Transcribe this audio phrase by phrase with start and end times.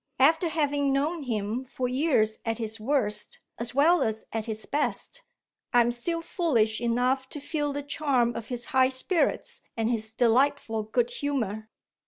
[0.17, 5.21] After having known him for years at his worst, as well as at his best,
[5.73, 10.11] I am still foolish enough to feel the charm of his high spirits and his
[10.11, 11.69] delightful good humour.